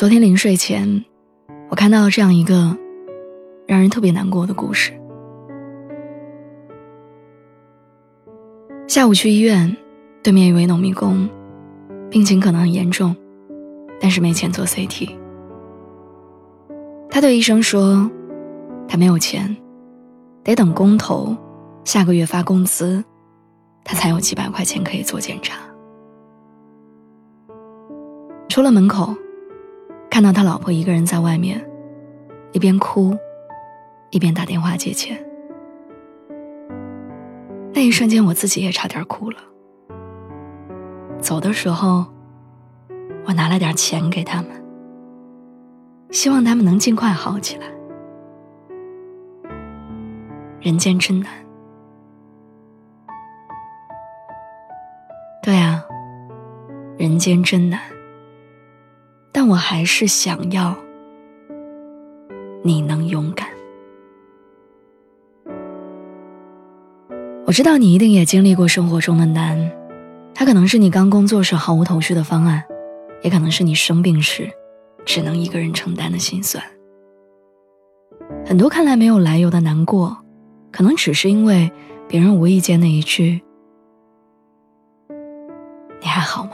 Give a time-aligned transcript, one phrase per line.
[0.00, 1.04] 昨天临睡前，
[1.68, 2.74] 我看到了这样一个
[3.66, 4.98] 让人特别难过的故事。
[8.88, 9.76] 下午去医院，
[10.22, 11.28] 对面一位农民工，
[12.08, 13.14] 病情可能很严重，
[14.00, 15.14] 但是没钱做 CT。
[17.10, 18.10] 他对医生说，
[18.88, 19.54] 他没有钱，
[20.42, 21.36] 得等工头
[21.84, 23.04] 下个月发工资，
[23.84, 25.58] 他才有几百块钱可以做检查。
[28.48, 29.14] 出了门口。
[30.10, 31.64] 看到他老婆一个人在外面，
[32.52, 33.16] 一边哭，
[34.10, 35.16] 一边打电话借钱。
[37.72, 39.38] 那一瞬间，我自己也差点哭了。
[41.20, 42.04] 走的时候，
[43.24, 44.50] 我拿了点钱给他们，
[46.10, 47.66] 希望他们能尽快好起来。
[50.60, 51.30] 人间真难。
[55.42, 55.82] 对啊，
[56.98, 57.80] 人间真难。
[59.60, 60.76] 还是想要
[62.64, 63.46] 你能勇敢。
[67.46, 69.70] 我知道你一定也经历过生活中的难，
[70.34, 72.64] 它可能是你刚工作时毫无头绪的方案，
[73.22, 74.50] 也可能是你生病时
[75.04, 76.64] 只能一个人承担的心酸。
[78.46, 80.16] 很多看来没有来由的难过，
[80.70, 81.70] 可能只是因为
[82.08, 83.42] 别人无意间的一句
[86.00, 86.52] “你还好吗？”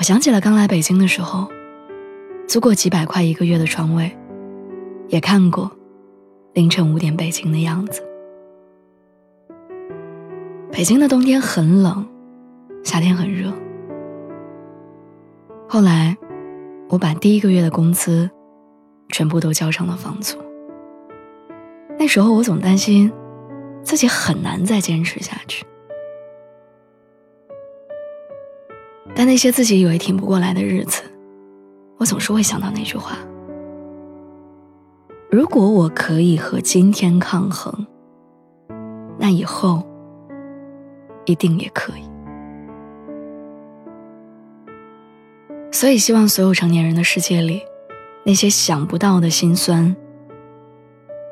[0.00, 1.46] 我想起了刚来北京的时候，
[2.48, 4.10] 租过几百块一个月的床位，
[5.08, 5.70] 也看过
[6.54, 8.02] 凌晨五点北京的样子。
[10.72, 12.08] 北京的冬天很冷，
[12.82, 13.52] 夏天很热。
[15.68, 16.16] 后来，
[16.88, 18.30] 我把第一个月的工资
[19.10, 20.38] 全部都交成了房租。
[21.98, 23.12] 那时候我总担心
[23.82, 25.62] 自己很难再坚持下去。
[29.14, 31.02] 但那些自己以为挺不过来的日子，
[31.98, 33.18] 我总是会想到那句话：
[35.30, 37.86] 如果我可以和今天抗衡，
[39.18, 39.82] 那以后
[41.26, 42.02] 一定也可以。
[45.72, 47.62] 所以，希望所有成年人的世界里，
[48.24, 49.94] 那些想不到的心酸，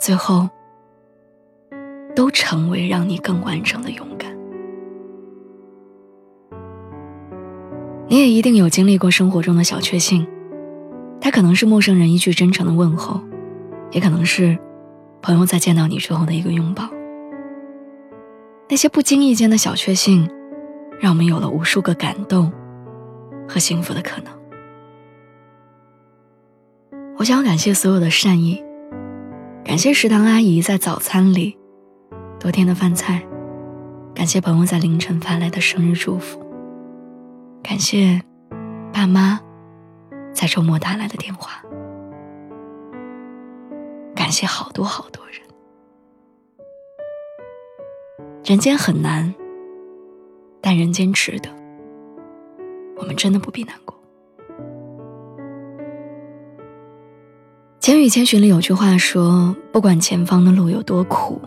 [0.00, 0.48] 最后
[2.14, 4.21] 都成为让你更完整的勇敢。
[8.12, 10.26] 你也一定有经历过生活中的小确幸，
[11.18, 13.18] 它可能是陌生人一句真诚的问候，
[13.90, 14.58] 也可能是
[15.22, 16.86] 朋友在见到你之后的一个拥抱。
[18.68, 20.28] 那些不经意间的小确幸，
[21.00, 22.52] 让我们有了无数个感动
[23.48, 24.30] 和幸福的可能。
[27.16, 28.62] 我想要感谢所有的善意，
[29.64, 31.56] 感谢食堂阿姨在早餐里
[32.38, 33.22] 多添的饭菜，
[34.14, 36.41] 感谢朋友在凌晨发来的生日祝福。
[37.72, 38.20] 感谢
[38.92, 39.40] 爸妈
[40.34, 41.64] 在周末打来的电话，
[44.14, 45.40] 感谢好多好多人。
[48.44, 49.34] 人间很难，
[50.60, 51.48] 但人间值得。
[52.98, 53.96] 我们真的不必难过。
[57.80, 61.40] 《千与千寻》里有句话说：“不管前方的路有多苦，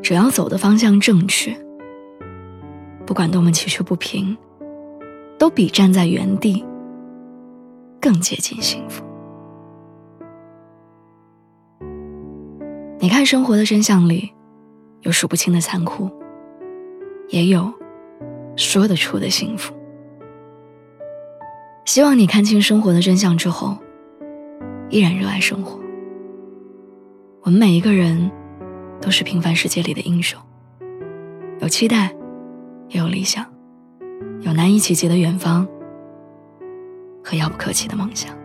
[0.00, 1.52] 只要走的方向正确，
[3.04, 4.38] 不管多么崎岖不平。”
[5.38, 6.64] 都比站在原地
[8.00, 9.04] 更接近幸福。
[12.98, 14.32] 你看，生活的真相里，
[15.02, 16.10] 有数不清的残酷，
[17.28, 17.70] 也有
[18.56, 19.74] 说得出的幸福。
[21.84, 23.76] 希望你看清生活的真相之后，
[24.88, 25.78] 依然热爱生活。
[27.42, 28.30] 我们每一个人
[29.02, 30.40] 都是平凡世界里的英雄，
[31.60, 32.14] 有期待，
[32.88, 33.44] 也有理想。
[34.40, 35.66] 有难以企及的远方
[37.24, 38.36] 和遥不可及的梦想。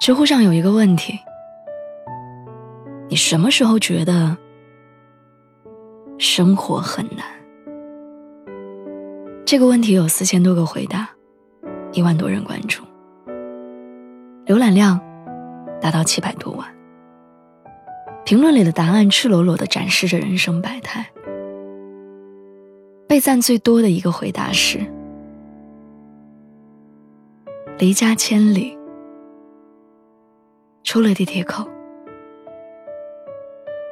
[0.00, 1.18] 知乎上有一个问题：
[3.08, 4.36] 你什么时候觉得
[6.18, 7.26] 生活很难？
[9.44, 11.10] 这个问题有四千多个回答，
[11.92, 12.82] 一万多人关注，
[14.46, 14.98] 浏览量
[15.80, 16.66] 达到七百多万。
[18.24, 21.10] 评论里的答案赤裸裸的展示着人生百态。
[23.10, 24.78] 被赞最多的一个回答是：
[27.76, 28.78] 离家千里，
[30.84, 31.66] 出了地铁口，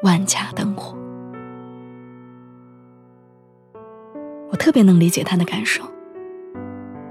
[0.04, 0.96] 万家灯火。
[4.52, 5.82] 我特别能理解他的感受。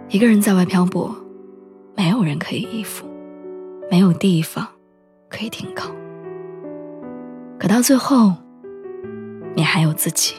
[0.08, 1.14] 一个人在外漂泊，
[1.94, 3.06] 没有人可以依附，
[3.92, 4.66] 没有地方
[5.28, 5.92] 可以停靠。
[7.60, 8.32] 可到最后，
[9.58, 10.36] 你还有自己，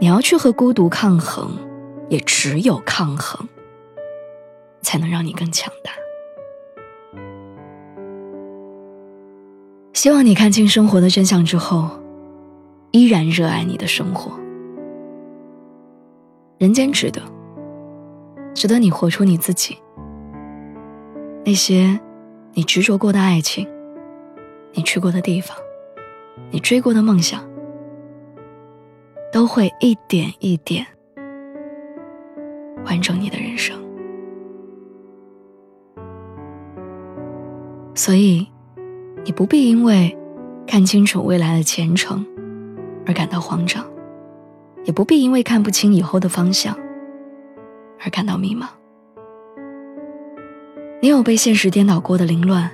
[0.00, 1.50] 你要去和孤独抗衡，
[2.08, 3.48] 也只有抗衡，
[4.80, 5.90] 才能让你更强大。
[9.92, 11.90] 希望你看清生活的真相之后，
[12.92, 14.38] 依然热爱你的生活。
[16.58, 17.20] 人间值得，
[18.54, 19.76] 值得你活出你自己。
[21.44, 21.98] 那些
[22.52, 23.66] 你执着过的爱情，
[24.74, 25.56] 你去过的地方。
[26.52, 27.47] 你追过的梦想，
[29.32, 30.86] 都会一点一点
[32.84, 33.76] 完整你的人生。
[37.94, 38.48] 所以，
[39.24, 40.16] 你不必因为
[40.66, 42.24] 看清楚未来的前程
[43.06, 43.84] 而感到慌张，
[44.84, 46.76] 也不必因为看不清以后的方向
[48.00, 48.66] 而感到迷茫。
[51.00, 52.70] 你有被现实颠倒过的凌乱，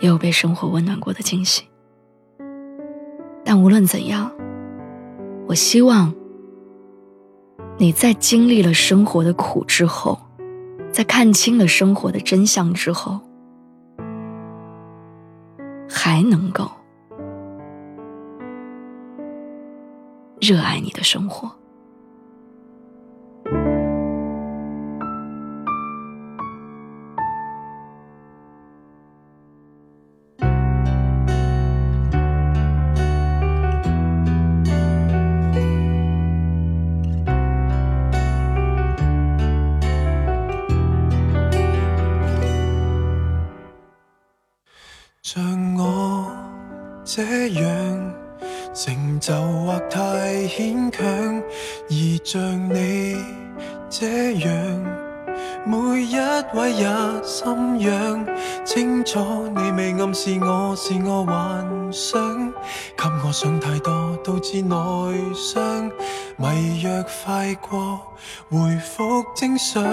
[0.00, 1.64] 也有被生活温暖过的惊喜。
[3.44, 4.30] 但无论怎样，
[5.50, 6.14] 我希望
[7.76, 10.16] 你在经历了生活的苦之后，
[10.92, 13.18] 在看清了生活的真相之后，
[15.88, 16.70] 还能够
[20.40, 21.50] 热爱你的生活。
[47.20, 48.14] 这样
[48.72, 51.42] 成就或太牵强，
[51.90, 51.94] 而
[52.24, 53.14] 像你
[53.90, 54.50] 这样，
[55.66, 56.16] 每一
[56.54, 56.88] 位也
[57.22, 58.26] 心痒。
[58.64, 59.20] 清楚
[59.54, 62.50] 你未暗示我是我幻想，
[62.96, 64.76] 给我想太多导致内
[65.34, 65.90] 伤。
[66.38, 68.00] 迷药快过，
[68.48, 69.84] 回复正常，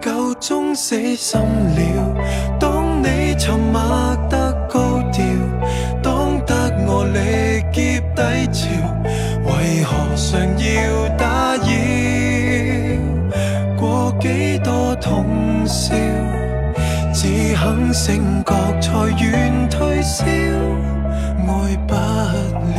[0.00, 2.14] 够钟死心了。
[2.60, 3.82] 当你沉默
[4.30, 4.65] 得。
[17.98, 22.78] 醒觉才愿退烧，爱不了，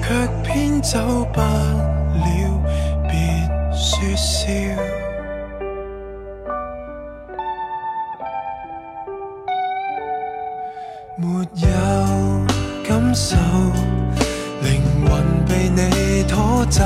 [0.00, 0.06] 却
[0.44, 2.24] 偏走不了，
[3.08, 3.12] 别
[3.72, 4.46] 说笑。
[11.16, 11.26] 没
[11.60, 11.66] 有
[12.88, 13.36] 感受。
[15.48, 16.84] 被你拖走，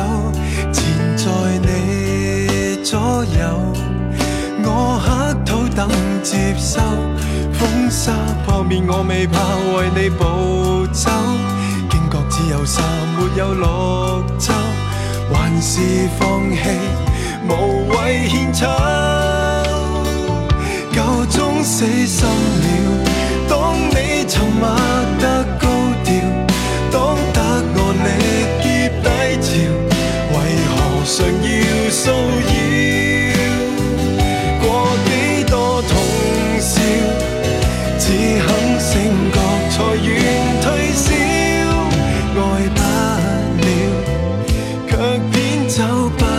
[9.26, 9.40] 怕，
[9.76, 11.10] 为你暴走。
[11.90, 12.82] 惊觉只有沙，
[13.16, 13.64] 没有绿
[14.38, 14.52] 洲，
[15.32, 15.80] 还是
[16.18, 16.58] 放弃，
[17.48, 18.66] 无谓献丑。
[20.94, 23.04] 够钟死心了，
[23.48, 24.68] 当你沉默
[45.72, 45.82] 走
[46.18, 46.31] 吧。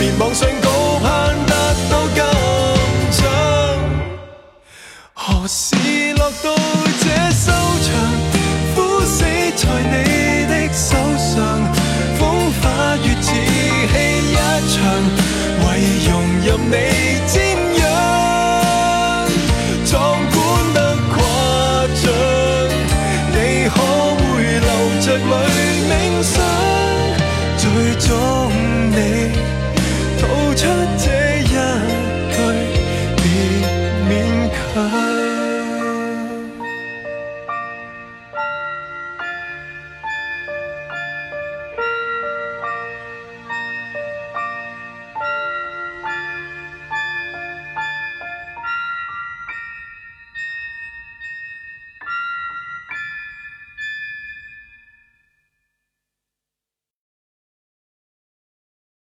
[0.00, 0.49] 别妄想